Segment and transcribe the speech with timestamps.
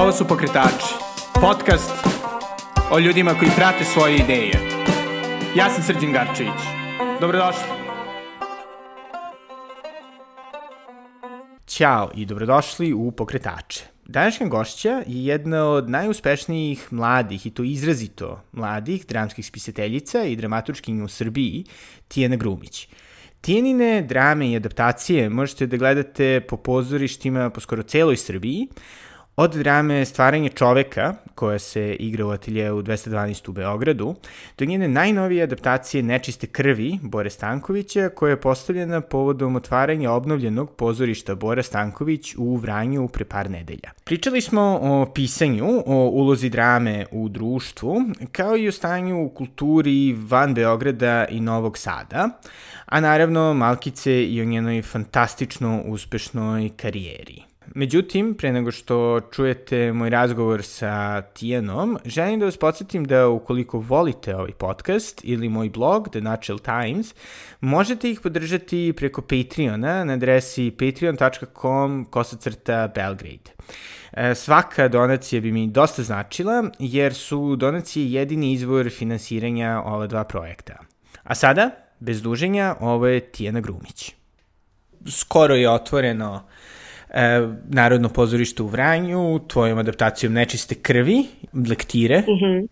[0.00, 0.94] Ovo su Pokretači,
[1.34, 1.90] podcast
[2.92, 4.52] o ljudima koji prate svoje ideje.
[5.56, 6.60] Ja sam Srđan Garčević.
[7.20, 7.62] Dobrodošli.
[11.66, 13.84] Ćao i dobrodošli u Pokretače.
[14.04, 21.04] Današnja gošća je jedna od najuspešnijih mladih, i to izrazito mladih, dramskih spisateljica i dramaturškinja
[21.04, 21.64] u Srbiji,
[22.08, 22.88] Tijena Grumić.
[23.40, 28.68] Tijenine drame i adaptacije možete da gledate po pozorištima po skoro celoj Srbiji,
[29.40, 34.14] Od drame Stvaranje čoveka, koja se igra u ateljeu 212 u Beogradu,
[34.58, 41.34] do njene najnovije adaptacije Nečiste krvi Bore Stankovića, koja je postavljena povodom otvaranja obnovljenog pozorišta
[41.34, 43.90] Bora Stanković u Vranju pre par nedelja.
[44.04, 48.02] Pričali smo o pisanju, o ulozi drame u društvu,
[48.32, 52.28] kao i o stanju u kulturi van Beograda i Novog Sada,
[52.86, 57.49] a naravno Malkice i o njenoj fantastično uspešnoj karijeri.
[57.74, 63.78] Međutim, pre nego što čujete moj razgovor sa Tijanom, želim da vas podsjetim da ukoliko
[63.78, 67.14] volite ovaj podcast ili moj blog The Natural Times,
[67.60, 73.50] možete ih podržati preko Patreona na adresi patreon.com kosacrta Belgrade.
[74.12, 80.24] E, svaka donacija bi mi dosta značila, jer su donacije jedini izvor finansiranja ova dva
[80.24, 80.78] projekta.
[81.22, 84.14] A sada, bez duženja, ovo je Tijana Grumić.
[85.06, 86.42] Skoro je otvoreno
[87.14, 91.26] e, Narodno pozorište u Vranju, tvojom adaptacijom Nečiste krvi,
[91.68, 92.20] lektire.
[92.20, 92.68] Mm -hmm.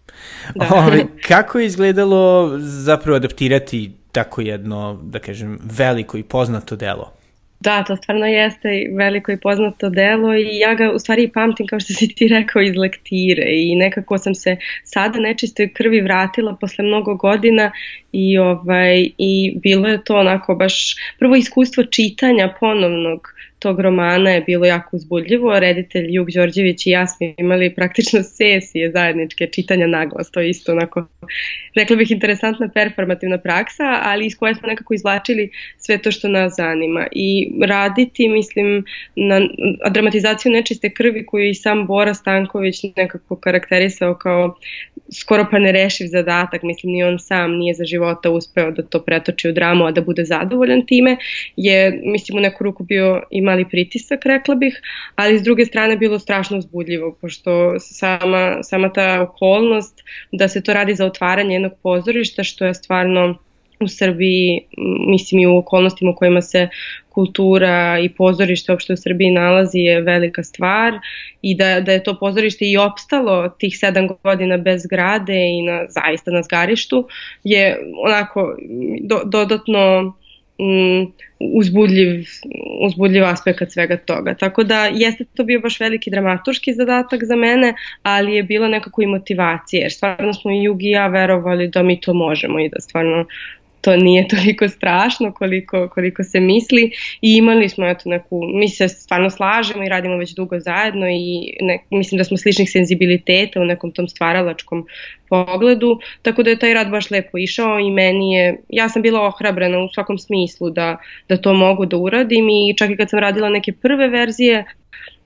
[0.55, 0.69] da.
[0.87, 7.19] Ove, kako je izgledalo zapravo adaptirati tako jedno, da kažem, veliko i poznato delo?
[7.61, 11.81] Da, to stvarno jeste veliko i poznato delo i ja ga u stvari pamtim kao
[11.81, 16.85] što si ti rekao iz lektire i nekako sam se sada nečistoj krvi vratila posle
[16.85, 17.71] mnogo godina
[18.13, 23.29] i, ovaj, i bilo je to onako baš prvo iskustvo čitanja ponovnog
[23.59, 25.61] tog romana je bilo jako uzbudljivo.
[25.61, 30.31] Reditelj Juk Đorđević i ja smo imali praktično sesije zajedničke čitanja naglas.
[30.31, 31.07] To je isto onako,
[31.75, 36.55] rekla bih, interesantna performativna praksa, ali iz koje smo nekako izvlačili sve to što nas
[36.57, 37.07] zanima.
[37.13, 38.85] I raditi, mislim,
[39.17, 39.41] na
[39.91, 44.57] dramatizaciju nečiste krvi koju i sam Bora Stanković nekako karakterisao kao
[45.13, 49.49] skoro pa nerešiv zadatak, mislim ni on sam nije za života uspeo da to pretoči
[49.49, 51.17] u dramu, a da bude zadovoljan time,
[51.57, 54.81] je mislim u neku ruku bio imali pritisak, rekla bih,
[55.17, 60.73] ali s druge strane bilo strašno uzbudljivo, pošto sama, sama ta okolnost da se to
[60.73, 63.39] radi za otvaranje jednog pozorišta, što je stvarno
[63.81, 64.61] u Srbiji,
[65.09, 66.69] mislim i u okolnostima u kojima se
[67.09, 70.99] kultura i pozorište uopšte u Srbiji nalazi je velika stvar
[71.43, 75.87] i da, da je to pozorište i opstalo tih sedam godina bez grade i na,
[75.89, 77.09] zaista na zgarištu
[77.45, 78.57] je onako
[79.01, 80.15] do, dodatno
[80.59, 82.25] mm, uzbudljiv,
[82.81, 84.35] uzbudljiv aspekt svega toga.
[84.35, 89.03] Tako da jeste to bio baš veliki dramaturški zadatak za mene, ali je bila nekako
[89.03, 92.69] i motivacija, jer stvarno smo i Jugi i ja verovali da mi to možemo i
[92.69, 93.25] da stvarno
[93.81, 96.91] to nije toliko strašno koliko, koliko se misli.
[97.23, 101.57] I imali smo eto neku, mi se stvarno slažemo i radimo već dugo zajedno i
[101.61, 104.87] ne, mislim da smo sličnih senzibiliteta u nekom tom stvaralačkom
[105.29, 109.27] pogledu, tako da je taj rad baš lepo išao i meni je, ja sam bila
[109.27, 110.97] ohrabrena u svakom smislu da,
[111.29, 114.65] da to mogu da uradim i čak i kad sam radila neke prve verzije,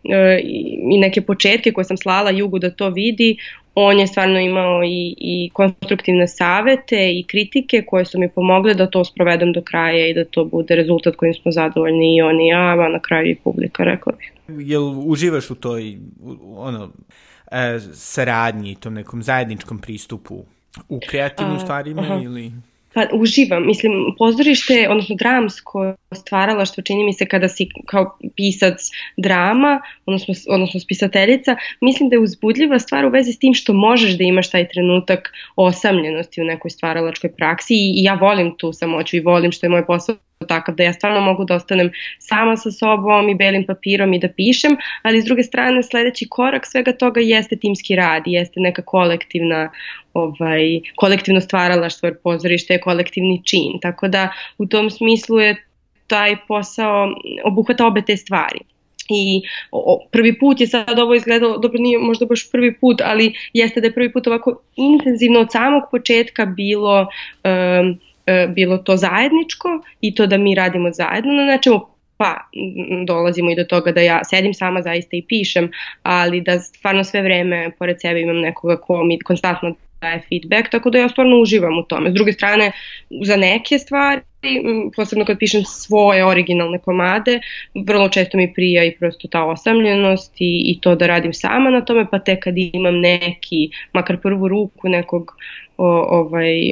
[0.04, 0.40] e,
[0.90, 3.36] i neke početke koje sam slala Jugu da to vidi,
[3.74, 8.90] on je stvarno imao i, i konstruktivne savete i kritike koje su mi pomogle da
[8.90, 12.48] to sprovedem do kraja i da to bude rezultat kojim smo zadovoljni i on i
[12.48, 14.32] ja, a na kraju i publika, rekla bih.
[14.48, 15.96] Jel uživaš u toj
[16.56, 16.90] ono,
[17.50, 20.44] e, saradnji, tom nekom zajedničkom pristupu
[20.88, 22.20] u kreativnim a, stvarima aha.
[22.24, 22.52] ili...
[22.94, 29.80] Pa uživam, mislim, pozorište, odnosno dramsko stvaralaštvo čini mi se kada si kao pisac drama,
[30.06, 34.24] odnosno, odnosno spisateljica, mislim da je uzbudljiva stvar u vezi s tim što možeš da
[34.24, 39.20] imaš taj trenutak osamljenosti u nekoj stvaralačkoj praksi i, i ja volim tu samoću i
[39.20, 43.28] volim što je moj posao takav da ja stvarno mogu da ostanem sama sa sobom
[43.28, 47.56] i belim papirom i da pišem, ali s druge strane sledeći korak svega toga jeste
[47.56, 49.70] timski rad, jeste neka kolektivna
[50.14, 54.28] ovaj, kolektivno stvaralaštvo jer pozorište je kolektivni čin, tako da
[54.58, 55.56] u tom smislu je
[56.06, 57.08] taj posao
[57.44, 58.60] obuhvata obe te stvari.
[59.08, 59.42] I
[59.72, 63.80] o, prvi put je sad ovo izgledalo, dobro nije možda baš prvi put, ali jeste
[63.80, 67.98] da je prvi put ovako intenzivno od samog početka bilo um,
[68.48, 69.68] bilo to zajedničko
[70.00, 71.80] i to da mi radimo zajedno na nečemu,
[72.16, 72.36] pa
[73.06, 75.70] dolazimo i do toga da ja sedim sama zaista i pišem,
[76.02, 80.90] ali da stvarno sve vreme pored sebe imam nekoga ko mi konstantno daje feedback, tako
[80.90, 82.10] da ja stvarno uživam u tome.
[82.10, 82.72] S druge strane,
[83.10, 84.20] za neke stvari
[84.96, 87.40] posebno kad pišem svoje originalne komade,
[87.86, 91.84] vrlo često mi prija i prosto ta osamljenost i, i to da radim sama na
[91.84, 95.36] tome, pa tek kad imam neki, makar prvu ruku nekog
[95.82, 96.70] o, ovaj,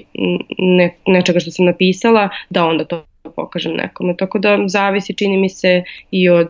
[0.58, 3.04] ne, nečega što sam napisala, da onda to
[3.36, 4.16] pokažem nekome.
[4.16, 6.48] Tako da zavisi, čini mi se, i od,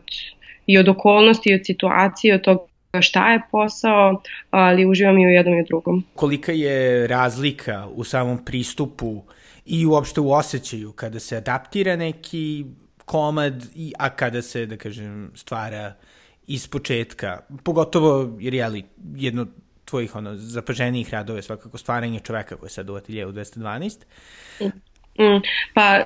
[0.67, 5.31] i od okolnosti, i od situacije, od toga šta je posao, ali uživam i u
[5.31, 6.05] jednom i u drugom.
[6.15, 9.23] Kolika je razlika u samom pristupu
[9.67, 12.65] i uopšte u osjećaju kada se adaptira neki
[13.05, 15.95] komad, i, a kada se, da kažem, stvara
[16.47, 18.83] iz početka, pogotovo jer je
[19.17, 19.47] jedno
[19.91, 23.99] tvojih ono, zapaženijih radova je svakako stvaranje čoveka koji je sad u ateljevu 212.
[25.19, 25.43] Mm,
[25.75, 26.05] pa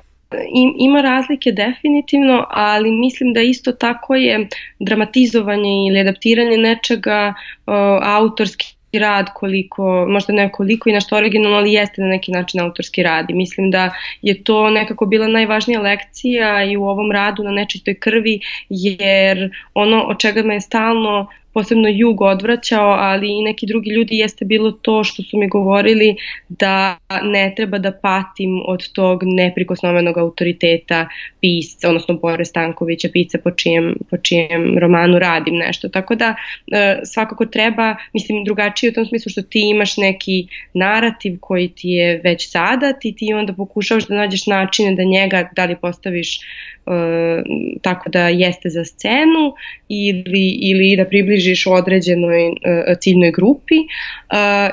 [0.79, 4.47] ima razlike definitivno, ali mislim da isto tako je
[4.79, 7.33] dramatizovanje ili adaptiranje nečega
[7.65, 7.73] uh,
[8.03, 13.03] autorski rad koliko, možda ne koliko i nešto originalno, ali jeste na neki način autorski
[13.03, 13.91] rad i mislim da
[14.21, 18.39] je to nekako bila najvažnija lekcija i u ovom radu na nečitoj krvi
[18.69, 24.45] jer ono od čega me stalno posebno jug odvraćao, ali i neki drugi ljudi jeste
[24.45, 26.15] bilo to što su mi govorili
[26.49, 31.07] da ne treba da patim od tog neprikosnovenog autoriteta
[31.41, 35.89] pisca, odnosno Bore Stankovića, pisca po čijem, po čijem romanu radim nešto.
[35.89, 36.35] Tako da
[36.71, 41.89] e, svakako treba, mislim drugačije u tom smislu što ti imaš neki narativ koji ti
[41.89, 46.39] je već zadat i ti onda pokušavaš da nađeš načine da njega da li postaviš
[46.87, 47.43] E,
[47.81, 49.53] tako da jeste za scenu
[49.89, 53.85] ili, ili da približiš određenoj e, ciljnoj grupi e,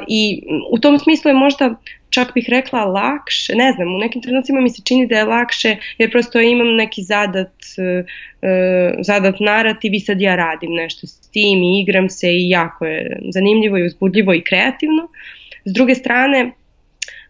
[0.09, 1.75] i u tom smislu je možda
[2.11, 5.77] čak bih rekla lakše, ne znam, u nekim trenucima mi se čini da je lakše
[5.99, 7.53] jer prosto imam neki zadat,
[9.01, 13.21] zadat narativ i sad ja radim nešto s tim i igram se i jako je
[13.29, 15.09] zanimljivo i uzbudljivo i kreativno.
[15.65, 16.51] S druge strane,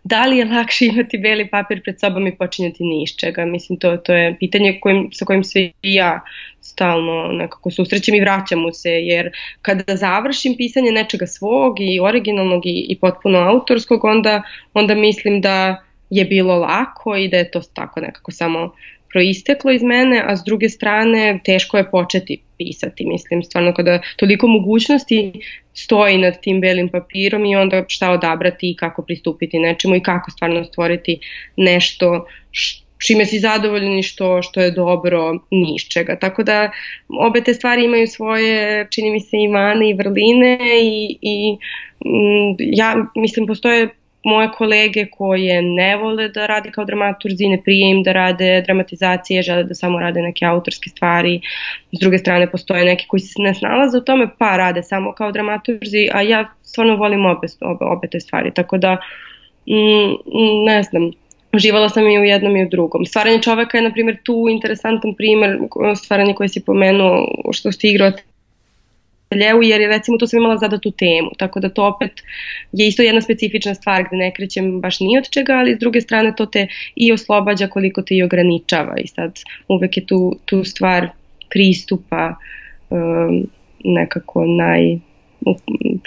[0.04, 3.44] da li je lakše imati beli papir pred sobom i počinjati ni iz čega?
[3.44, 6.20] Mislim, to, to je pitanje kojim, sa kojim se i ja
[6.60, 9.30] stalno nekako susrećem i vraćam mu se, jer
[9.62, 14.42] kada završim pisanje nečega svog i originalnog i, i potpuno autorskog, onda,
[14.74, 18.74] onda mislim da je bilo lako i da je to tako nekako samo
[19.12, 24.46] proisteklo iz mene, a s druge strane teško je početi pisati, mislim, stvarno kada toliko
[24.46, 25.32] mogućnosti
[25.74, 30.30] stoji nad tim belim papirom i onda šta odabrati i kako pristupiti nečemu i kako
[30.30, 31.18] stvarno stvoriti
[31.56, 32.26] nešto
[33.06, 36.18] čime si zadovoljan i što, što je dobro ni iz čega.
[36.18, 36.70] Tako da
[37.20, 41.56] obe te stvari imaju svoje, čini mi se, i mane i vrline i, i
[42.04, 43.88] mm, ja mislim postoje
[44.24, 49.42] moje kolege koje ne vole da rade kao dramaturzi, ne prije im da rade dramatizacije,
[49.42, 51.40] žele da samo rade neke autorske stvari.
[51.92, 55.32] S druge strane postoje neki koji se ne snalaze u tome pa rade samo kao
[55.32, 58.50] dramaturzi, a ja stvarno volim obe, obe, obe te stvari.
[58.54, 58.96] Tako da,
[59.66, 61.10] mm, ne znam,
[61.54, 63.04] Uživala sam i u jednom i u drugom.
[63.06, 65.58] Stvaranje čoveka je, na primjer, tu interesantan primer,
[65.96, 68.10] stvaranje koje si pomenuo, što si igrao
[69.34, 72.22] Ljevu, jer je recimo tu sam imala zadatu temu, tako da to opet
[72.72, 76.00] je isto jedna specifična stvar gde ne krećem baš ni od čega, ali s druge
[76.00, 80.64] strane to te i oslobađa koliko te i ograničava i sad uvek je tu, tu
[80.64, 81.08] stvar
[81.50, 82.34] pristupa
[82.90, 83.46] um,
[83.84, 84.98] nekako naj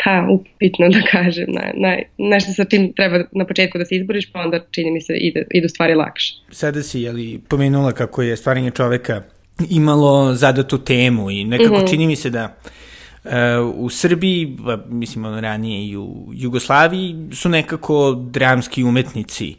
[0.04, 4.32] pa upitno da kažem na, na, nešto sa čim treba na početku da se izboriš
[4.32, 6.34] pa onda čini mi se ide, idu stvari lakše.
[6.52, 9.22] Sada si jeli, pomenula kako je stvaranje čoveka
[9.70, 11.90] imalo zadatu temu i nekako mm -hmm.
[11.90, 12.56] čini mi se da
[13.76, 14.58] u Srbiji,
[14.90, 19.56] mislim ono ranije i u Jugoslaviji, su nekako dramski umetnici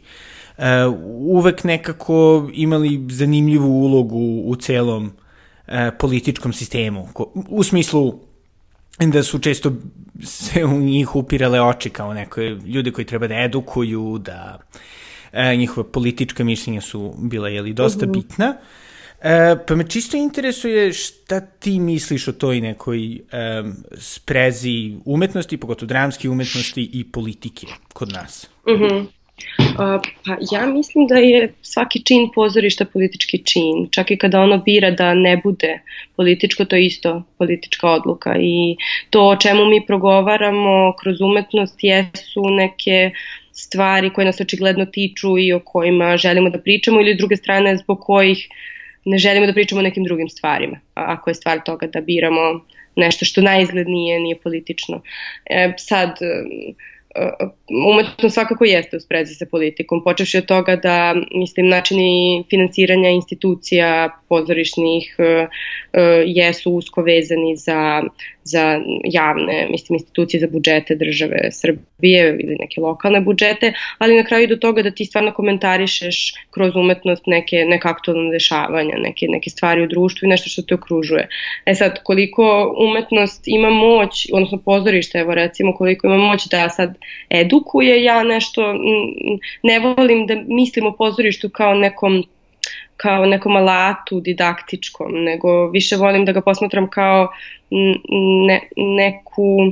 [0.57, 0.63] uh,
[1.05, 7.09] uvek nekako imali zanimljivu ulogu u celom uh, političkom sistemu.
[7.49, 8.19] U smislu
[8.99, 9.71] da su često
[10.23, 14.59] se u njih upirale oči kao neko ljude koji treba da edukuju, da
[15.57, 18.11] njihova politička mišljenja su bila jeli, dosta mhm.
[18.11, 18.49] bitna.
[18.49, 18.86] Uh,
[19.21, 25.87] E, pa me čisto interesuje šta ti misliš o toj nekoj um, sprezi umetnosti, pogotovo
[25.87, 28.49] dramske umetnosti i politike kod nas?
[28.69, 28.83] Mhm.
[28.83, 29.05] Uh -huh.
[29.59, 34.57] Uh, pa ja mislim da je svaki čin pozorišta politički čin, čak i kada ono
[34.57, 35.79] bira da ne bude
[36.15, 38.75] političko, to je isto politička odluka i
[39.09, 43.11] to o čemu mi progovaramo kroz umetnost jesu neke
[43.51, 47.99] stvari koje nas očigledno tiču i o kojima želimo da pričamo ili druge strane zbog
[47.99, 48.76] kojih uh,
[49.07, 53.25] ne želimo da pričamo o nekim drugim stvarima, ako je stvar toga da biramo nešto
[53.25, 55.01] što najizglednije nije politično.
[55.45, 56.43] E, sad, e,
[57.91, 64.09] umetno svakako jeste u sprezi sa politikom, počevši od toga da, mislim, načini financiranja institucija
[64.29, 65.47] pozorišnih e, e,
[66.25, 68.03] jesu usko vezani za,
[68.47, 74.47] za javne, mislim, institucije za budžete države Srbije ili neke lokalne budžete, ali na kraju
[74.47, 77.95] do toga da ti stvarno komentarišeš kroz umetnost neke, neka
[78.31, 81.27] dešavanja, neke, neke stvari u društvu i nešto što te okružuje.
[81.65, 86.97] E sad, koliko umetnost ima moć, odnosno pozorište, evo recimo, koliko ima moć da sad
[87.29, 88.73] edukuje, ja nešto
[89.63, 92.23] ne volim da mislim o pozorištu kao nekom
[92.97, 97.27] kao nekom alatu didaktičkom, nego više volim da ga posmatram kao
[98.47, 99.71] ne, neku,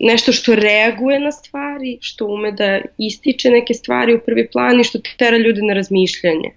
[0.00, 4.84] nešto što reaguje na stvari, što ume da ističe neke stvari u prvi plan i
[4.84, 6.50] što tera ljude na razmišljanje.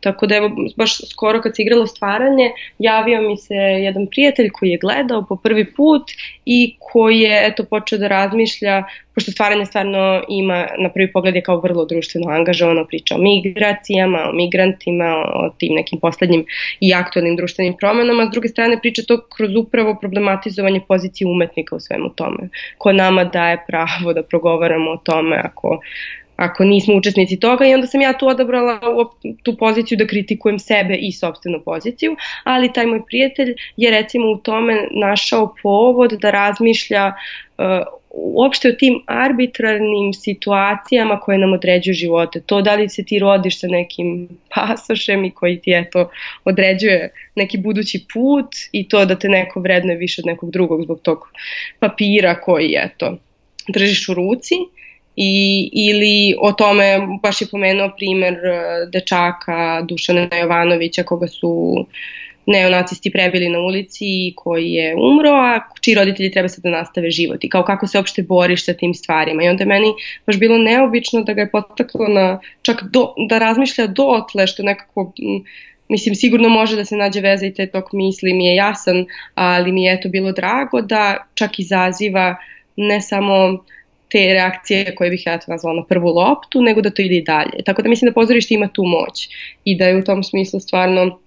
[0.00, 4.70] Tako da evo, baš skoro kad se igralo stvaranje, javio mi se jedan prijatelj koji
[4.70, 6.02] je gledao po prvi put
[6.44, 11.42] i koji je eto počeo da razmišlja, pošto stvaranje stvarno ima, na prvi pogled je
[11.42, 16.44] kao vrlo društveno angažovano, priča o migracijama, o migrantima, o tim nekim poslednjim
[16.80, 21.80] i aktualnim društvenim promenama, s druge strane priča to kroz upravo problematizovanje pozicije umetnika u
[21.80, 25.80] svemu tome, ko nama daje pravo da progovaramo o tome ako
[26.40, 28.80] ako nismo učesnici toga i onda sam ja tu odabrala
[29.42, 34.36] tu poziciju da kritikujem sebe i sobstvenu poziciju, ali taj moj prijatelj je recimo u
[34.36, 37.12] tome našao povod da razmišlja
[37.58, 37.64] uh,
[38.10, 42.40] uopšte o tim arbitrarnim situacijama koje nam određuju živote.
[42.40, 46.10] To da li se ti rodiš sa nekim pasošem i koji ti eto
[46.44, 51.00] određuje neki budući put i to da te neko vrednuje više od nekog drugog zbog
[51.02, 51.18] tog
[51.78, 53.16] papira koji eto
[53.68, 54.54] držiš u ruci
[55.22, 61.86] i, ili o tome baš je pomenuo primer e, dečaka Dušana Jovanovića koga su
[62.46, 67.10] neonacisti prebili na ulici i koji je umro, a čiji roditelji treba sad da nastave
[67.10, 69.44] život i kao kako se opšte boriš sa tim stvarima.
[69.44, 69.92] I onda meni
[70.26, 75.12] baš bilo neobično da ga je potaklo na čak do, da razmišlja dotle što nekako
[75.88, 79.72] mislim sigurno može da se nađe veza i te tok misli mi je jasan, ali
[79.72, 82.36] mi je eto bilo drago da čak izaziva
[82.76, 83.64] ne samo
[84.10, 87.24] te reakcije koje bih ja to nazvala na prvu loptu, nego da to ide i
[87.24, 87.62] dalje.
[87.64, 89.28] Tako da mislim da pozorište ima tu moć
[89.64, 91.18] i da je u tom smislu stvarno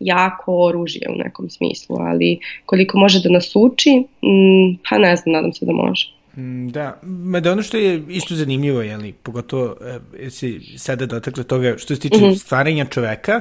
[0.00, 5.32] jako oružje u nekom smislu, ali koliko može da nas uči, mm, pa ne znam,
[5.32, 6.14] nadam se da može.
[6.36, 7.00] Mm, da,
[7.40, 9.76] da ono što je isto zanimljivo, jeli, pogotovo
[10.18, 12.38] e, si sada dotakla toga što se tiče mm -hmm.
[12.38, 13.40] stvaranja čoveka,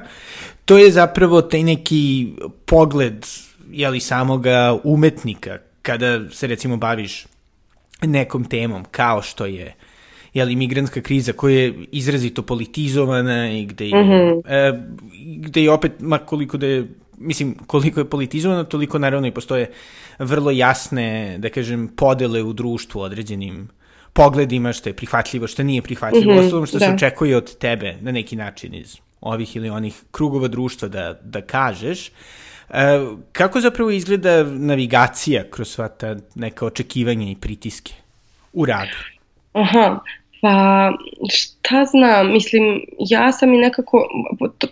[0.65, 2.27] to je zapravo taj neki
[2.65, 3.25] pogled
[3.71, 7.25] jeli, samoga umetnika kada se recimo baviš
[8.07, 9.75] nekom temom kao što je
[10.33, 14.41] jel, imigrantska kriza koja je izrazito politizovana i gde je, mm -hmm.
[14.45, 14.83] e,
[15.17, 19.72] gde je opet, ma koliko da je mislim, koliko je politizovano, toliko naravno i postoje
[20.19, 23.69] vrlo jasne, da kažem, podele u društvu određenim
[24.13, 26.86] pogledima, što je prihvatljivo, što nije prihvatljivo, mm -hmm, osnovno što da.
[26.86, 31.41] se očekuje od tebe na neki način iz ovih ili onih krugova društva da, da
[31.41, 32.07] kažeš.
[32.07, 32.12] E,
[33.31, 37.93] kako zapravo izgleda navigacija kroz sva ta neka očekivanja i pritiske
[38.53, 38.97] u radu?
[39.53, 39.99] Aha,
[40.41, 40.91] pa
[41.29, 44.07] šta znam, mislim, ja sam i nekako,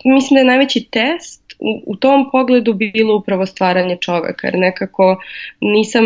[0.04, 5.22] mislim da je najveći test u, u tom pogledu bilo upravo stvaranje čoveka, jer nekako
[5.60, 6.04] nisam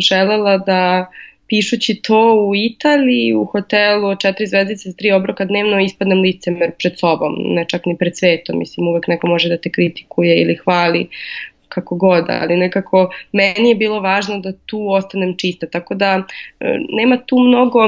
[0.00, 5.80] želela da uh, pišući to u Italiji, u hotelu četiri zvezdice s tri obroka dnevno
[5.80, 9.70] ispadnem licemer pred sobom, ne čak ni pred svetom, mislim uvek neko može da te
[9.70, 11.08] kritikuje ili hvali
[11.68, 16.22] kako god, ali nekako meni je bilo važno da tu ostanem čista, tako da
[16.60, 17.80] e, nema tu mnogo,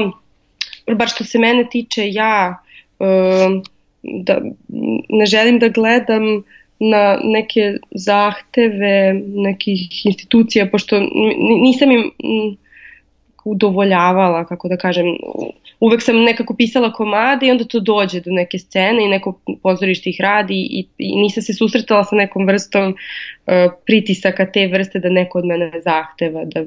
[0.97, 2.63] bar što se mene tiče ja,
[2.99, 3.05] e,
[4.03, 4.41] da
[5.09, 6.43] ne želim da gledam
[6.79, 10.99] na neke zahteve nekih institucija, pošto
[11.61, 12.11] nisam im
[13.45, 15.05] udovoljavala, kako da kažem,
[15.79, 20.09] uvek sam nekako pisala komade i onda to dođe do neke scene i neko pozorište
[20.09, 25.09] ih radi i, i nisam se susretala sa nekom vrstom uh, pritisaka te vrste da
[25.09, 26.65] neko od mene zahteva da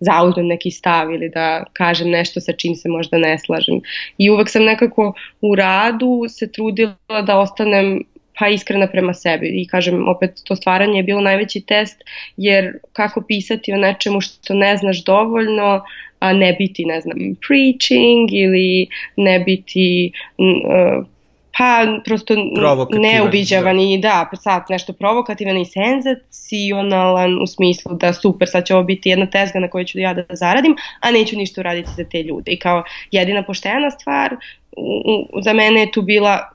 [0.00, 3.80] zauzmem neki stav ili da kažem nešto sa čim se možda ne slažem.
[4.18, 8.02] I uvek sam nekako u radu se trudila da ostanem
[8.42, 12.04] pa iskrena prema sebi i kažem opet to stvaranje je bilo najveći test
[12.36, 15.82] jer kako pisati o nečemu što ne znaš dovoljno
[16.18, 21.06] a ne biti ne znam preaching ili ne biti uh,
[21.58, 22.34] pa prosto
[22.90, 23.82] neuviđavan da.
[23.82, 29.08] i da, sad nešto provokativan i senzacionalan u smislu da super, sad će ovo biti
[29.08, 32.52] jedna tezga na kojoj ću ja da zaradim, a neću ništa uraditi za te ljude.
[32.52, 34.36] I kao jedina poštena stvar
[34.76, 36.50] u, za mene je tu bila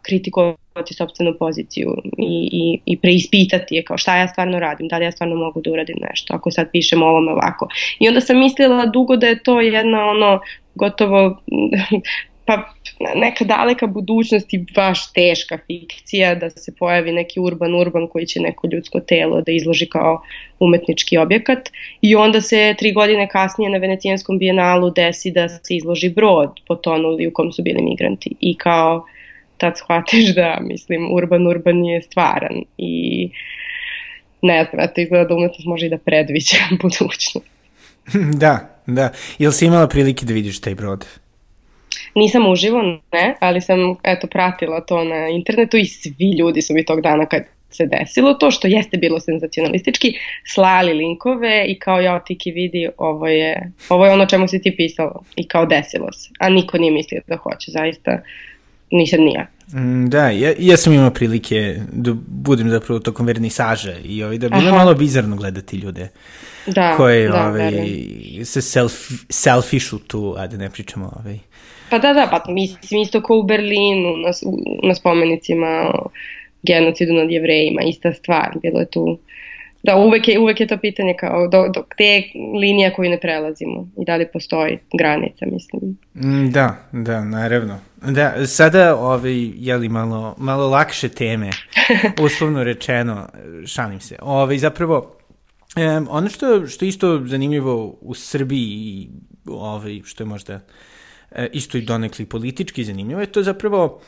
[0.77, 5.05] kritikovati sobstvenu poziciju i, i, i preispitati je kao šta ja stvarno radim, da li
[5.05, 7.67] ja stvarno mogu da uradim nešto, ako sad pišem ovome ovako.
[7.99, 10.39] I onda sam mislila dugo da je to jedna ono
[10.75, 11.37] gotovo
[12.45, 12.73] pa
[13.15, 18.39] neka daleka budućnost i baš teška fikcija da se pojavi neki urban urban koji će
[18.39, 20.21] neko ljudsko telo da izloži kao
[20.59, 21.69] umetnički objekat
[22.01, 27.27] i onda se tri godine kasnije na Venecijanskom bijenalu desi da se izloži brod potonuli
[27.27, 29.05] u kom su bili migranti i kao
[29.57, 33.29] tad shvatiš da mislim urban urban je stvaran i
[34.41, 37.47] ne znam, eto izgleda da umetnost može i da predviđa budućnost.
[38.43, 39.09] Da, da.
[39.39, 41.05] Jel si imala prilike da vidiš taj brod?
[42.15, 46.85] Nisam uživo, ne, ali sam eto pratila to na internetu i svi ljudi su mi
[46.85, 50.13] tog dana kad se desilo to što jeste bilo senzacionalistički,
[50.45, 54.75] slali linkove i kao ja Tiki vidi ovo je, ovo je ono čemu si ti
[54.77, 58.21] pisalo i kao desilo se, a niko nije mislio da hoće, zaista
[58.91, 59.47] nisam nija.
[59.73, 64.49] Mm, da, ja, ja sam imao prilike da budem zapravo tokom vernisaže i ovaj, da
[64.49, 64.77] bilo Aha.
[64.77, 66.07] malo bizarno gledati ljude
[66.67, 67.71] da, koje da, ovaj,
[68.45, 68.93] se self,
[69.29, 71.37] selfishu tu, a da ne pričamo ovaj,
[71.89, 74.31] Pa da, da, pa mislim isto kao u Berlinu na,
[74.83, 75.91] na spomenicima
[76.63, 79.19] genocidu nad jevrejima, ista stvar, bilo je tu
[79.87, 82.23] Da, uvek je, uvek je to pitanje kao do, do te
[82.59, 85.97] linija koju ne prelazimo i da li postoji granica, mislim.
[86.13, 87.79] Mm, da, da, naravno.
[88.01, 91.49] Da, sada ovaj, jeli malo, malo lakše teme,
[92.25, 93.27] uslovno rečeno,
[93.65, 94.15] šalim se.
[94.21, 95.17] Ovaj, zapravo,
[95.77, 99.09] um, ono što, što isto zanimljivo u Srbiji,
[99.45, 100.59] ovaj, što je možda
[101.31, 104.01] E, isto i donekli politički zanimljivo, je to zapravo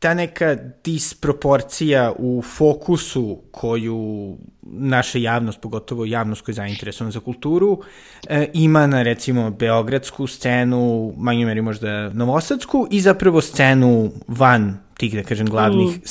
[0.00, 7.82] ta neka disproporcija u fokusu koju naša javnost, pogotovo javnost koja je zainteresovana za kulturu,
[8.28, 15.14] e, ima na recimo beogradsku scenu, manju meri možda novosadsku i zapravo scenu van tih,
[15.14, 16.02] da kažem, glavnih mm.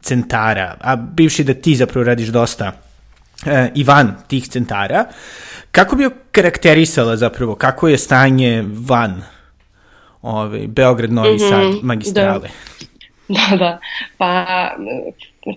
[0.00, 0.76] centara.
[0.80, 2.72] A bivši da ti zapravo radiš dosta
[3.46, 5.04] e, i van tih centara,
[5.70, 9.22] kako bi karakterisala zapravo, kako je stanje van
[10.22, 12.48] ovaj, Beograd, Novi mm -hmm, Sad, magistrale.
[12.48, 12.91] Da.
[13.28, 13.78] Da, da.
[14.18, 14.46] Pa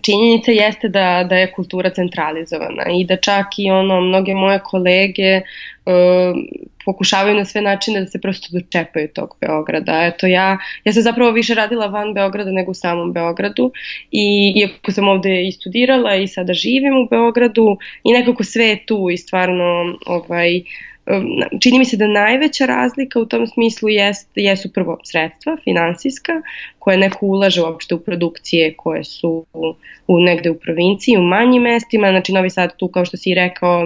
[0.01, 5.41] činjenica jeste da, da je kultura centralizovana i da čak i ono, mnoge moje kolege
[5.85, 6.37] uh,
[6.85, 10.05] pokušavaju na sve načine da se prosto dočepaju tog Beograda.
[10.05, 13.71] Eto, ja, ja sam zapravo više radila van Beograda nego u samom Beogradu
[14.11, 18.85] i iako sam ovde i studirala i sada živim u Beogradu i nekako sve je
[18.85, 20.65] tu i stvarno ovaj, uh,
[21.61, 26.33] čini mi se da najveća razlika u tom smislu jest, jesu prvo sredstva finansijska
[26.79, 29.45] koje neko ulaže uopšte u produkcije koje su
[30.07, 33.83] u, negde u provinciji, u manjim mestima, znači Novi Sad tu kao što si rekao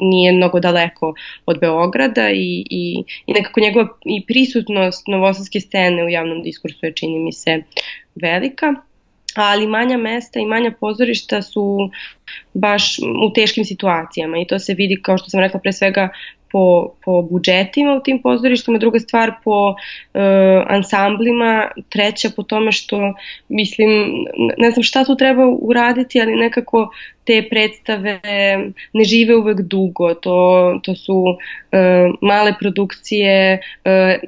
[0.00, 1.14] nije mnogo daleko
[1.46, 6.92] od Beograda i, i, i nekako njegova i prisutnost novosadske scene u javnom diskursu je
[6.92, 7.62] čini mi se
[8.14, 8.74] velika.
[9.34, 11.90] Ali manja mesta i manja pozorišta su
[12.54, 16.08] baš u teškim situacijama i to se vidi kao što sam rekla pre svega
[16.52, 19.74] po, po budžetima u tim pozorištima, druga stvar po
[20.14, 20.20] e,
[20.66, 23.14] ansamblima, treća po tome što,
[23.48, 23.90] mislim,
[24.58, 26.90] ne znam šta tu treba uraditi, ali nekako
[27.24, 28.20] te predstave
[28.92, 31.24] ne žive uvek dugo, to, to su
[31.72, 31.78] e,
[32.20, 34.18] male produkcije, e,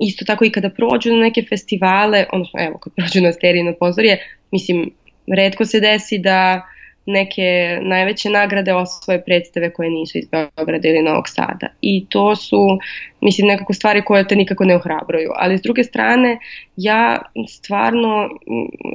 [0.00, 4.18] isto tako i kada prođu na neke festivale, odnosno evo kad prođu na sterijno pozorje,
[4.50, 4.90] mislim,
[5.36, 6.62] redko se desi da
[7.08, 11.66] neke najveće nagrade osvoje predstave koje nisu iz Beograda ili Novog Sada.
[11.80, 12.78] I to su,
[13.20, 15.30] mislim, nekako stvari koje te nikako ne ohrabruju.
[15.36, 16.38] Ali s druge strane,
[16.76, 17.18] ja
[17.48, 18.28] stvarno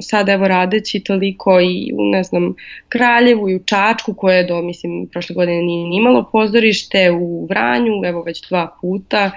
[0.00, 2.54] sad evo radeći toliko i u, ne znam,
[2.88, 8.22] Kraljevu i u Čačku koje do, mislim, prošle godine nije imalo pozorište, u Vranju, evo
[8.22, 9.30] već dva puta,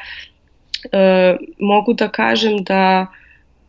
[0.92, 3.08] e, mogu da kažem da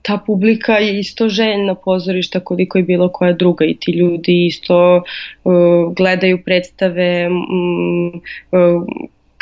[0.03, 4.97] ta publika je isto željna pozorišta koliko je bilo koja druga i ti ljudi isto
[4.97, 8.83] uh, gledaju predstave um, uh,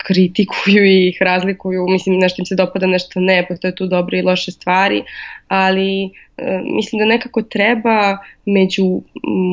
[0.07, 4.53] kritikuju ih, razlikuju, mislim nešto im se dopada, nešto ne, postoje tu dobre i loše
[4.53, 5.03] stvari,
[5.49, 9.03] ali e, mislim da nekako treba među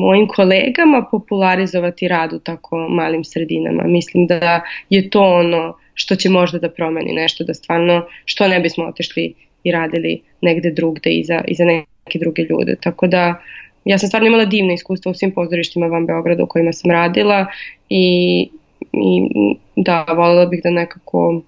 [0.00, 3.82] mojim kolegama popularizovati rad u tako malim sredinama.
[3.82, 8.60] Mislim da je to ono što će možda da promeni nešto, da stvarno što ne
[8.60, 12.76] bismo otešli i radili negde drugde i za, i za neke druge ljude.
[12.80, 13.42] Tako da
[13.84, 17.46] ja sam stvarno imala divne iskustva u svim pozorištima van Beograda u kojima sam radila
[17.88, 18.48] i,
[18.92, 19.28] i
[19.76, 21.42] da, voljela bih da nekako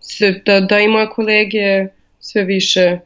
[0.00, 1.86] se, da, da i moje kolege
[2.20, 2.98] sve više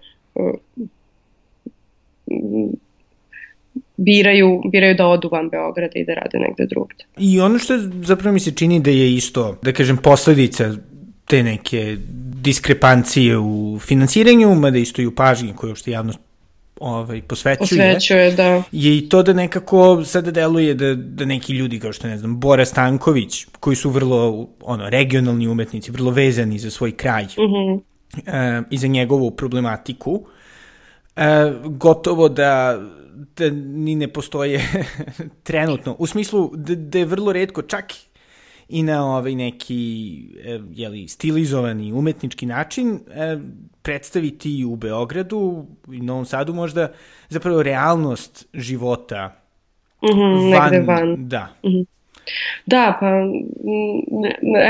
[3.96, 7.04] biraju, biraju da odu van Beograda i da rade negde drugde.
[7.18, 10.74] I ono što zapravo mi se čini da je isto, da kažem, posledica
[11.24, 11.96] te neke
[12.48, 16.18] diskrepancije u finansiranju, mada isto i u pažnji koju što javnost
[16.80, 18.62] ovaj, posvećuje, posvećuje da.
[18.72, 22.40] je i to da nekako sada deluje da, da neki ljudi kao što ne znam,
[22.40, 27.80] Bora Stanković, koji su vrlo ono, regionalni umetnici, vrlo vezani za svoj kraj uh -huh.
[28.26, 30.22] e, i za njegovu problematiku,
[31.18, 32.80] E, gotovo da
[33.37, 34.61] da ni ne postoje
[35.48, 35.96] trenutno.
[35.98, 37.92] U smislu da, da je vrlo redko, čak
[38.68, 43.38] i na ovaj neki e, jeli, stilizovani umetnički način e,
[43.83, 46.92] predstaviti u Beogradu i Novom Sadu možda
[47.28, 49.42] zapravo realnost života
[50.02, 51.28] mm -hmm, van, negde van.
[51.28, 51.54] Da.
[51.64, 51.97] Mm -hmm.
[52.66, 53.06] Da, pa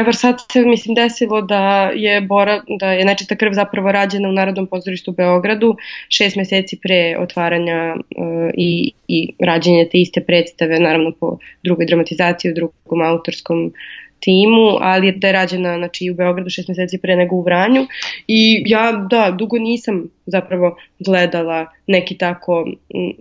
[0.00, 4.32] evo sad se mislim desilo da je Bora, da je nečita krv zapravo rađena u
[4.32, 5.76] Narodnom pozorištu u Beogradu
[6.08, 12.50] šest meseci pre otvaranja uh, i, i rađenja te iste predstave, naravno po drugoj dramatizaciji,
[12.50, 13.72] u drugom autorskom
[14.20, 17.86] timu, ali da je rađena znači, u Beogradu šest meseci pre nego u Vranju.
[18.28, 22.66] I ja da, dugo nisam zapravo gledala neki tako,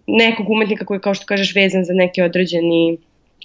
[0.08, 2.97] nekog umetnika koji kao što kažeš vezan za neki određeni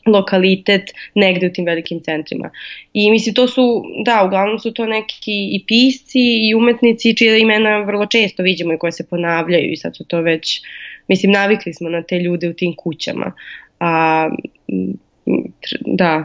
[0.07, 2.51] lokalitet negde u tim velikim centrima.
[2.93, 7.79] I mislim to su, da, uglavnom su to neki i pisci i umetnici čije imena
[7.79, 10.63] vrlo često vidimo i koje se ponavljaju i sad su to već,
[11.09, 13.33] mislim navikli smo na te ljude u tim kućama.
[13.81, 14.29] A,
[15.81, 16.25] da,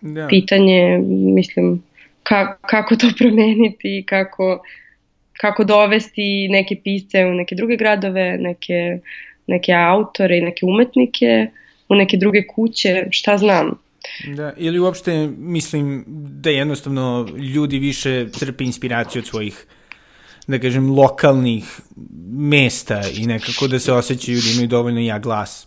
[0.00, 0.26] da.
[0.28, 1.82] pitanje, mislim,
[2.22, 4.62] ka, kako to promeniti i kako,
[5.32, 8.98] kako dovesti neke pisce u neke druge gradove, neke,
[9.46, 11.46] neke autore i neke umetnike,
[11.88, 13.78] u neke druge kuće, šta znam.
[14.36, 16.04] Da, ili uopšte mislim
[16.42, 19.66] da jednostavno ljudi više crpe inspiraciju od svojih
[20.46, 21.80] da kažem, lokalnih
[22.30, 25.66] mesta i nekako da se osjećaju da imaju dovoljno ja glas.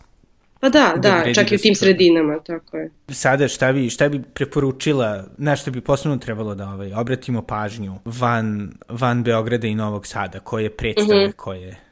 [0.60, 2.92] Pa da, da, da čak i u da tim sredinama, tako je.
[3.10, 7.96] Sada šta bi, šta bi preporučila, na što bi posebno trebalo da ovaj, obratimo pažnju
[8.06, 11.36] van, van Beograda i Novog Sada, koje predstave, mm -hmm.
[11.36, 11.87] koje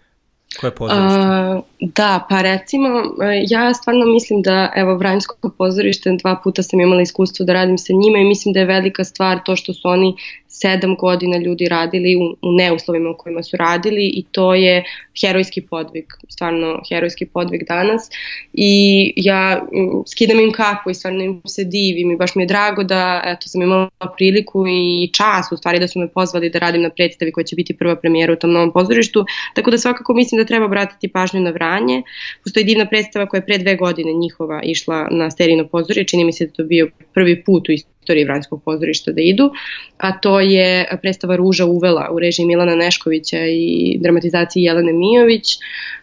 [0.59, 1.19] Koje pozorište?
[1.19, 6.79] Uh, da, pa recimo, e, ja stvarno mislim da, evo, Vranjsko pozorište, dva puta sam
[6.79, 9.87] imala iskustvo da radim sa njima i mislim da je velika stvar to što su
[9.87, 10.15] oni
[10.61, 14.83] sedam godina ljudi radili u, u neuslovima u kojima su radili i to je
[15.21, 18.09] herojski podvig, stvarno herojski podvig danas
[18.53, 19.65] i ja
[20.11, 23.47] skidam im kapu i stvarno im se divim i baš mi je drago da eto,
[23.47, 27.31] sam imala priliku i čas u stvari da su me pozvali da radim na predstavi
[27.31, 30.65] koja će biti prva premijera u tom novom pozorištu, tako da svakako mislim da treba
[30.65, 32.03] obratiti pažnju na Vranje.
[32.43, 36.33] Postoji divna predstava koja je pre dve godine njihova išla na Sterino pozorje, čini mi
[36.33, 37.94] se da to bio prvi put u istoriji
[38.25, 39.51] Vranjskog pozorišta da idu,
[39.97, 45.57] a to je predstava Ruža uvela u režiji Milana Neškovića i dramatizaciji Jelene Mijović.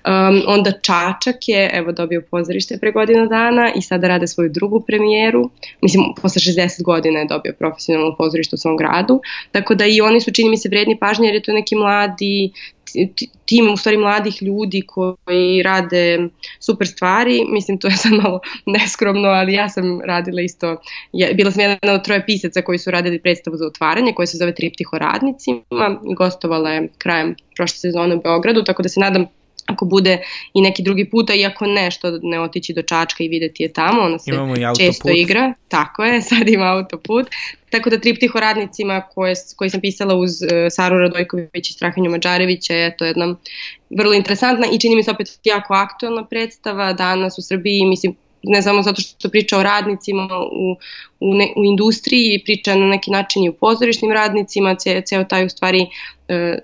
[0.05, 4.81] Um, onda Čačak je evo dobio pozorište pre godina dana i sada rade svoju drugu
[4.81, 5.51] premijeru.
[5.83, 9.21] Mislim, posle 60 godina je dobio profesionalno pozorište u svom gradu,
[9.53, 12.53] tako da i oni su čini mi se vredni pažnje jer je to neki mladi
[13.45, 16.29] tim u stvari mladih ljudi koji rade
[16.61, 20.77] super stvari, mislim to je sad malo neskromno, ali ja sam radila isto,
[21.13, 24.39] ja, bila sam jedna od troje pisaca koji su radili predstavu za otvaranje koja se
[24.39, 25.63] zove Triptiho radnicima.
[26.11, 29.27] I gostovala je krajem prošle sezone u Beogradu, tako da se nadam
[29.67, 30.19] ako bude
[30.55, 33.73] i neki drugi put, a iako ne, što ne otići do Čačka i videti je
[33.73, 34.31] tamo, ona se
[34.79, 37.27] često igra, tako je, sad ima autoput,
[37.71, 42.75] tako da triptiho radnicima koje, koji sam pisala uz uh, Saru Radojković i Strahanju Mađarevića
[42.75, 43.35] je to jedna
[43.91, 48.63] vrlo interesantna i čini mi se opet jako aktualna predstava danas u Srbiji, mislim ne
[48.63, 50.77] samo zato što priča o radnicima u,
[51.21, 55.47] u, ne, u industriji, priča na neki način i u pozorišnim radnicima, ce, ceo taj
[55.47, 56.59] u stvari uh,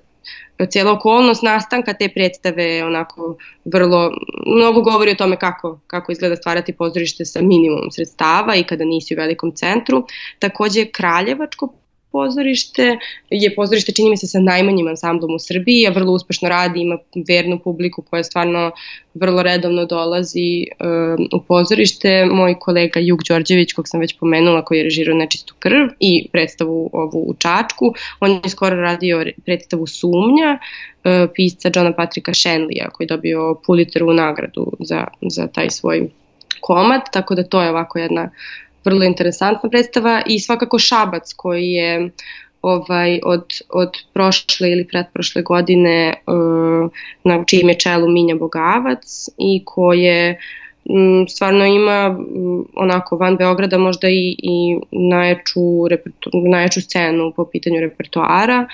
[0.66, 4.11] cijela okolnost nastanka te predstave onako vrlo,
[4.47, 9.14] mnogo govori o tome kako, kako izgleda stvarati pozorište sa minimum sredstava i kada nisi
[9.14, 10.07] u velikom centru.
[10.38, 11.73] Takođe Kraljevačko
[12.12, 12.97] pozorište
[13.31, 16.99] je pozorište čini mi se sa najmanjim ansamblom u Srbiji, a vrlo uspešno radi, ima
[17.29, 18.71] vernu publiku koja stvarno
[19.14, 22.25] vrlo redovno dolazi um, u pozorište.
[22.25, 26.90] Moj kolega Juk Đorđević, kog sam već pomenula, koji je režirao Nečistu krv i predstavu
[26.92, 33.05] ovu u Čačku, on je skoro radio predstavu Sumnja, uh, pisca Johna Patrika Shenleya, koji
[33.05, 36.09] je dobio Pulitzerovu nagradu za, za taj svoj
[36.61, 41.71] komad, tako da to je ovako jedna uh, vrlo interesantna predstava i svakako Šabac koji
[41.71, 42.11] je
[42.62, 46.91] ovaj, od, od prošle ili pretprošle godine uh,
[47.25, 50.41] na čijem je čelu Minja Bogavac i koje
[50.91, 55.61] m, stvarno ima m, onako van Beograda možda i, i najjaču,
[56.33, 58.67] najjaču scenu po pitanju repertoara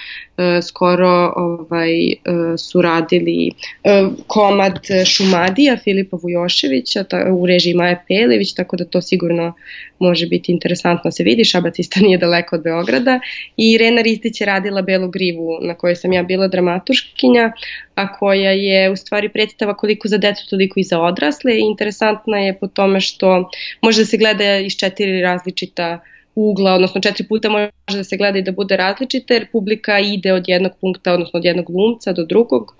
[0.62, 2.14] skoro ovaj, e,
[2.58, 3.50] su radili
[3.84, 9.54] e, komad Šumadija Filipa Vujoševića ta, u režiji Maja Pelević, tako da to sigurno
[9.98, 11.44] može biti interesantno da se vidi.
[11.44, 13.20] Šabac isto nije daleko od Beograda
[13.56, 17.52] i Rena Ristić je radila Belu grivu na kojoj sam ja bila dramaturškinja,
[17.94, 21.58] a koja je u stvari predstava koliko za decu, toliko i za odrasle.
[21.58, 23.50] Interesantna je po tome što
[23.82, 26.00] može da se gleda iz četiri različita
[26.34, 30.32] ugla, odnosno četiri puta može da se gleda i da bude različita, jer publika ide
[30.32, 32.74] od jednog punkta, odnosno od jednog glumca do drugog,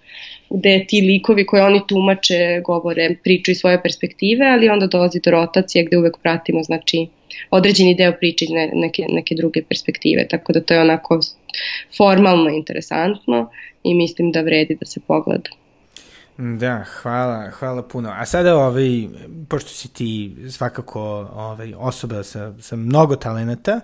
[0.51, 5.31] gde ti likovi koje oni tumače, govore, priču iz svoje perspektive, ali onda dolazi do
[5.31, 7.07] rotacije gde uvek pratimo, znači,
[7.51, 11.21] određeni deo priče iz ne, neke, neke druge perspektive, tako da to je onako
[11.97, 13.51] formalno interesantno
[13.85, 15.64] i mislim da vredi da se pogleda.
[16.37, 18.11] Da, hvala, hvala puno.
[18.11, 19.09] A sada, ovaj,
[19.49, 21.01] pošto si ti svakako
[21.35, 23.81] ovaj, osoba sa, sa mnogo talenata,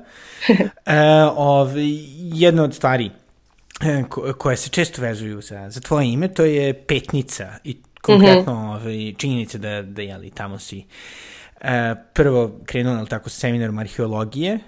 [0.50, 1.00] e,
[1.36, 1.84] ovaj,
[2.16, 3.10] jedna od stvari
[3.80, 8.54] e, ko, koje se često vezuju za, za tvoje ime, to je petnica i konkretno
[8.54, 8.80] mm -hmm.
[8.80, 10.84] ovaj, činjenica da, da jeli, tamo si
[11.60, 14.58] e, prvo krenuo, tako, sa seminarom arheologije,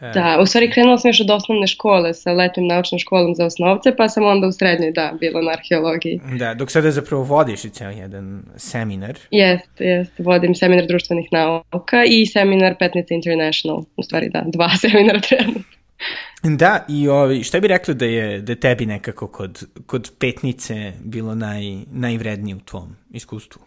[0.00, 0.10] E.
[0.14, 3.96] Da, u stvari krenula sam još od osnovne škole sa letnim naučnom školom za osnovce,
[3.96, 6.20] pa sam onda u srednjoj, da, bila na arheologiji.
[6.38, 9.18] Da, dok sada zapravo vodiš i ceo jedan seminar.
[9.30, 15.20] Jest, jest, vodim seminar društvenih nauka i seminar Petnica International, u stvari da, dva seminara
[15.20, 15.62] trenutno.
[16.42, 21.34] Da, i ovi, šta bi rekla da je, da tebi nekako kod, kod petnice bilo
[21.34, 23.62] naj, najvrednije u tvom iskustvu?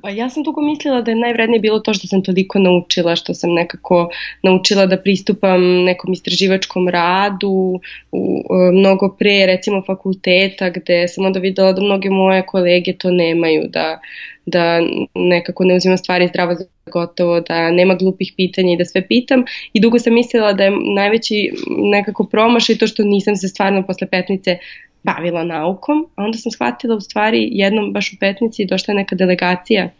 [0.00, 3.34] Pa ja sam dugo mislila da je najvrednije bilo to što sam toliko naučila, što
[3.34, 4.08] sam nekako
[4.42, 7.80] naučila da pristupam nekom istraživačkom radu u,
[8.12, 13.62] u, mnogo pre recimo fakulteta gde sam onda videla da mnoge moje kolege to nemaju,
[13.68, 14.00] da,
[14.46, 14.80] da
[15.14, 19.44] nekako ne uzimam stvari zdravo za gotovo, da nema glupih pitanja i da sve pitam.
[19.72, 24.06] I dugo sam mislila da je najveći nekako promašaj to što nisam se stvarno posle
[24.06, 24.58] petnice
[25.02, 29.16] bavila naukom, a onda sam shvatila u stvari jednom baš u petnici došla je neka
[29.16, 29.90] delegacija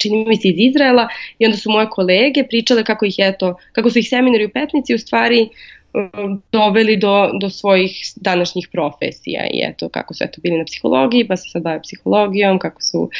[0.00, 3.90] čini mi se iz Izraela i onda su moje kolege pričale kako ih eto, kako
[3.90, 5.48] su ih seminari u petnici u stvari
[5.94, 11.28] um, doveli do, do svojih današnjih profesija i eto kako su eto bili na psihologiji
[11.28, 13.10] pa se sad bave psihologijom, kako su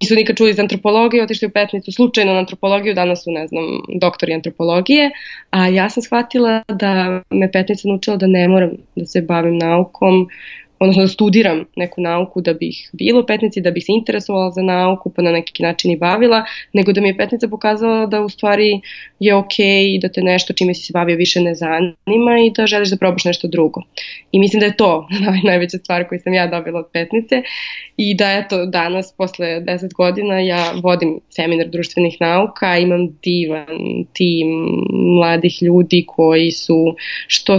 [0.00, 3.64] nisu nikad čuli za antropologiju, otišli u petnicu slučajno na antropologiju, danas su, ne znam,
[4.00, 5.10] doktori antropologije,
[5.50, 10.28] a ja sam shvatila da me petnica naučila da ne moram da se bavim naukom,
[10.80, 14.62] odnosno da studiram neku nauku da bih bila u petnici, da bih se interesovala za
[14.62, 18.28] nauku, pa na neki način i bavila, nego da mi je petnica pokazala da u
[18.28, 18.80] stvari
[19.20, 22.66] je ok i da te nešto čime si se bavio više ne zanima i da
[22.66, 23.82] želiš da probaš nešto drugo.
[24.32, 27.42] I mislim da je to naj, najveća stvar koju sam ja dobila od petnice
[27.96, 33.66] i da eto danas posle 10 godina ja vodim seminar društvenih nauka, imam divan
[34.12, 34.48] tim
[34.90, 36.94] mladih ljudi koji su
[37.26, 37.58] što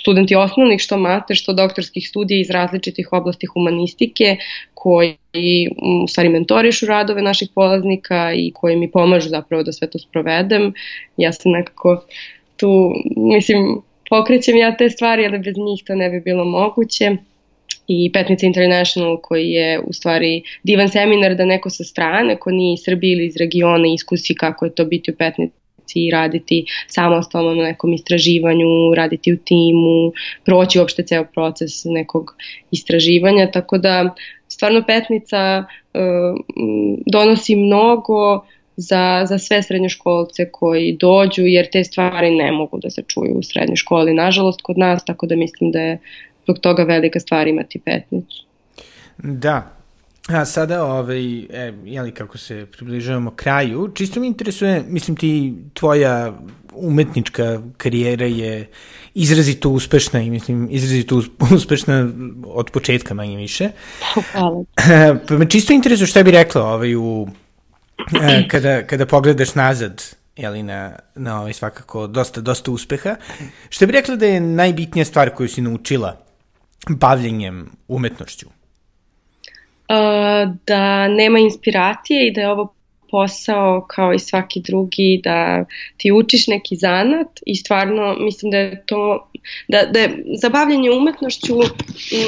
[0.00, 4.36] studenti osnovnih, što mater, što doktorskih studija iz različitih oblasti humanistike,
[4.74, 5.68] koji
[6.04, 10.72] u stvari mentorišu radove naših polaznika i koji mi pomažu zapravo da sve to sprovedem.
[11.16, 12.04] Ja sam nekako
[12.56, 17.16] tu, mislim, pokrećem ja te stvari, ali bez njih to ne bi bilo moguće
[17.88, 22.74] i Petnica International koji je u stvari divan seminar da neko sa strane, ko nije
[22.74, 25.59] iz Srbije ili iz regiona iskusi kako je to biti u Petnici
[25.94, 30.12] i raditi samostalno na nekom istraživanju, raditi u timu,
[30.44, 32.34] proći uopšte ceo proces nekog
[32.70, 34.14] istraživanja, tako da
[34.48, 36.00] stvarno Petnica uh,
[37.06, 38.44] donosi mnogo
[38.76, 43.42] za, za sve srednjoškolce koji dođu, jer te stvari ne mogu da se čuju u
[43.42, 45.98] srednjoj školi, nažalost, kod nas, tako da mislim da je
[46.42, 48.44] zbog toga velika stvar imati Petnicu.
[49.18, 49.79] Da,
[50.32, 56.32] A sada, ovaj, e, jeli, kako se približavamo kraju, čisto mi interesuje, mislim ti, tvoja
[56.72, 58.68] umetnička karijera je
[59.14, 61.22] izrazito uspešna i mislim izrazito
[61.56, 62.08] uspešna
[62.44, 63.70] od početka manje više.
[64.32, 64.64] Hvala.
[65.28, 67.28] Pa me čisto interesuje šta bi rekla ovaj, u,
[68.22, 70.02] e, kada, kada pogledaš nazad
[70.36, 73.16] jeli, na, na ovaj, svakako dosta, dosta uspeha.
[73.68, 76.16] Šta bi rekla da je najbitnija stvar koju si naučila
[76.88, 78.59] bavljenjem umetnošću?
[80.66, 82.74] Da nema inspiracije i da je ovo
[83.10, 85.64] posao kao i svaki drugi, da
[85.96, 89.30] ti učiš neki zanat i stvarno mislim da je to,
[89.68, 91.54] da, da je zabavljanje umetnošću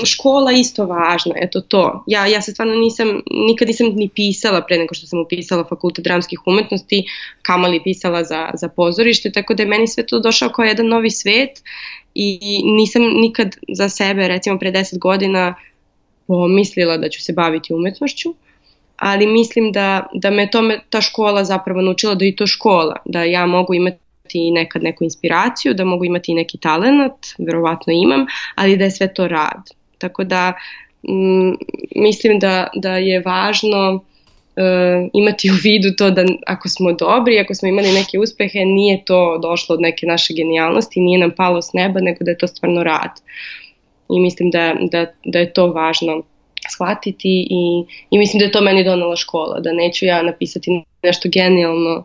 [0.05, 2.05] škola isto važna, eto to.
[2.07, 6.05] Ja, ja se stvarno nisam, nikad nisam ni pisala pre nego što sam upisala fakultet
[6.05, 7.05] dramskih umetnosti,
[7.43, 11.11] kamali pisala za, za pozorište, tako da je meni sve to došao kao jedan novi
[11.11, 11.63] svet
[12.15, 15.55] i nisam nikad za sebe, recimo pre 10 godina,
[16.33, 18.35] pomislila da ću se baviti umetnošću,
[18.97, 23.25] ali mislim da, da me tome ta škola zapravo naučila da i to škola, da
[23.25, 28.85] ja mogu imati nekad neku inspiraciju, da mogu imati neki talent, verovatno imam, ali da
[28.85, 29.71] je sve to rad.
[29.99, 30.53] Tako da
[31.09, 31.57] m,
[31.97, 34.05] mislim da, da je važno
[34.57, 34.63] e,
[35.13, 39.39] imati u vidu to da ako smo dobri, ako smo imali neke uspehe, nije to
[39.43, 42.83] došlo od neke naše genijalnosti, nije nam palo s neba, nego da je to stvarno
[42.83, 43.21] rad
[44.17, 46.23] i mislim da, da, da je to važno
[46.71, 50.71] shvatiti i, i mislim da je to meni donala škola, da neću ja napisati
[51.03, 52.05] nešto genijalno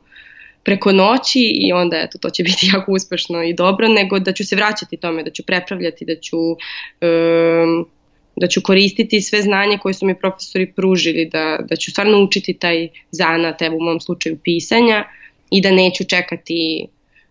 [0.63, 4.45] preko noći i onda eto, to će biti jako uspešno i dobro, nego da ću
[4.45, 7.87] se vraćati tome, da ću prepravljati, da ću um,
[8.35, 12.53] da ću koristiti sve znanje koje su mi profesori pružili, da, da ću stvarno učiti
[12.53, 15.03] taj zanat, evo u mom slučaju pisanja
[15.51, 16.87] i da neću čekati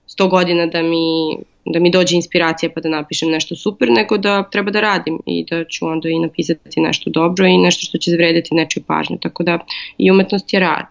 [0.08, 1.36] 100 godina da mi,
[1.72, 5.44] da mi dođe inspiracija pa da napišem nešto super, nego da treba da radim i
[5.50, 9.18] da ću onda i napisati nešto dobro i nešto što će zavrediti nečiju pažnju.
[9.22, 9.58] Tako da
[9.98, 10.86] i umetnost je rad.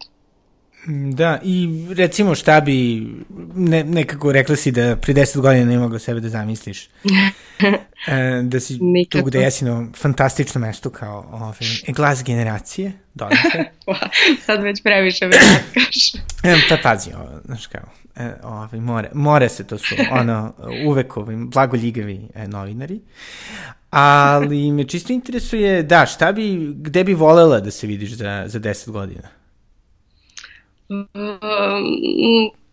[0.88, 3.08] Da, i recimo šta bi,
[3.56, 6.84] ne, nekako rekla si da pri 10 godina ne mogla sebe da zamisliš.
[8.08, 9.22] e, da si Nikako.
[9.22, 11.54] tu gde jesi na fantastično mesto kao ovaj,
[11.88, 13.72] glas generacije, donate.
[14.46, 16.14] Sad već previše vratkaš.
[16.44, 17.84] e, pa pazi, ovo, znaš kao,
[18.18, 20.54] e, ovaj, more, more se to su, ono,
[20.88, 23.00] uvek ovi blagoljigavi e, novinari.
[23.90, 28.60] Ali me čisto interesuje, da, šta bi, gde bi volela da se vidiš za, za
[28.60, 29.30] 10 godina?
[30.90, 31.08] Um,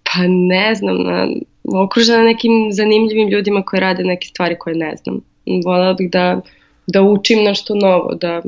[0.05, 1.29] pa ne znam, na,
[1.65, 5.21] okružena nekim zanimljivim ljudima koji rade neke stvari koje ne znam.
[5.65, 6.41] Volela bih da,
[6.87, 8.43] da učim nešto novo, da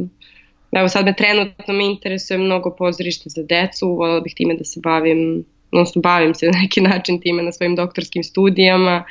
[0.75, 4.81] Evo sad me trenutno me interesuje mnogo pozorište za decu, volela bih time da se
[4.83, 5.45] bavim,
[5.75, 9.05] odnosno bavim se na neki način time na svojim doktorskim studijama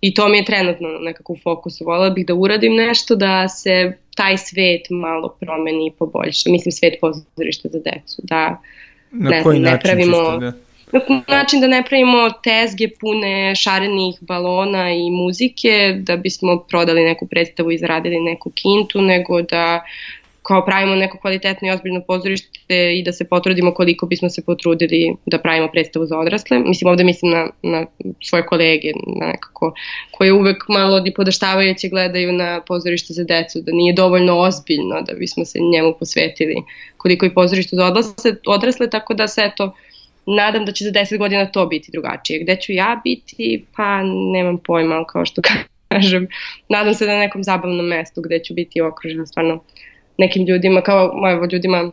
[0.00, 1.84] i to mi je trenutno nekako u fokusu.
[1.84, 6.50] Volela bih da uradim nešto da se taj svet malo promeni i poboljša.
[6.50, 8.60] Mislim svet pozorišta za decu, da
[9.10, 10.52] Na ne, koji ne način pravimo, čisto, da?
[11.08, 17.26] Na način da ne pravimo tezge pune šarenih balona i muzike da bismo prodali neku
[17.26, 19.84] predstavu i zaradili neku kintu, nego da
[20.48, 25.14] kao pravimo neko kvalitetno i ozbiljno pozorište i da se potrudimo koliko bismo se potrudili
[25.26, 26.58] da pravimo predstavu za odrasle.
[26.58, 27.86] Mislim, ovde mislim na, na
[28.22, 29.74] svoje kolege, na nekako,
[30.10, 35.44] koje uvek malo podaštavajuće gledaju na pozorište za decu, da nije dovoljno ozbiljno da bismo
[35.44, 36.54] se njemu posvetili
[36.96, 39.74] koliko i pozorište za odrasle, odrasle tako da se eto,
[40.26, 42.42] nadam da će za 10 godina to biti drugačije.
[42.42, 45.42] Gde ću ja biti, pa nemam pojma, kao što
[45.88, 46.28] kažem,
[46.68, 49.62] nadam se da na nekom zabavnom mestu gde ću biti okružena stvarno
[50.18, 51.90] nekim ljudima, kao evo ljudima,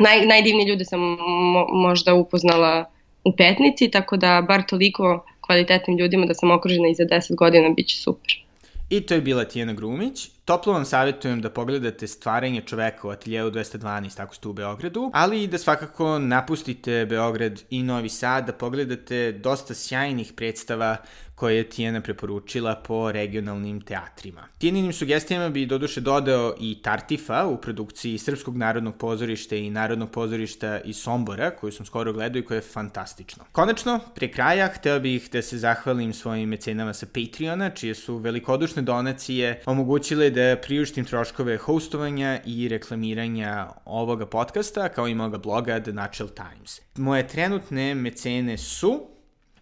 [0.00, 2.84] naj, najdivniji ljudi sam mo, možda upoznala
[3.24, 7.68] u petnici, tako da bar toliko kvalitetnim ljudima da sam okružena i za 10 godina
[7.68, 8.44] bit će super.
[8.90, 10.28] I to je bila Tijena Grumić.
[10.44, 15.42] Toplo vam savjetujem da pogledate stvaranje čoveka u ateljevu 212 ako ste u Beogradu, ali
[15.42, 20.96] i da svakako napustite Beograd i Novi Sad, da pogledate dosta sjajnih predstava
[21.42, 24.48] koje je Tijena preporučila po regionalnim teatrima.
[24.58, 30.80] Tijeninim sugestijama bi doduše dodao i Tartifa u produkciji Srpskog narodnog pozorišta i Narodnog pozorišta
[30.80, 33.44] iz Sombora, koju sam skoro gledao i koja je fantastično.
[33.52, 38.82] Konačno, pre kraja, hteo bih da se zahvalim svojim mecenama sa Patreona, čije su velikodušne
[38.82, 45.92] donacije omogućile da priuštim troškove hostovanja i reklamiranja ovoga podcasta, kao i moga bloga The
[45.92, 46.80] Natural Times.
[46.96, 49.12] Moje trenutne mecene su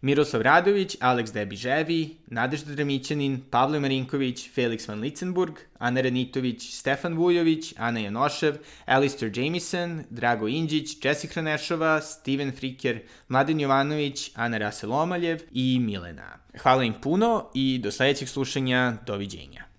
[0.03, 7.75] Miroslav Radović, Aleks Debiževi, Nadežda Dramićanin, Pavle Marinković, Felix van Litzenburg, Ana Renitović, Stefan Vujović,
[7.77, 8.57] Ana Janošev,
[8.87, 16.39] Alistair Jamison, Drago Inđić, Jessica Hranešova, Steven Friker, Mladen Jovanović, Ana Raselomaljev i Milena.
[16.63, 19.65] Hvala im puno i do sledećeg slušanja, doviđenja.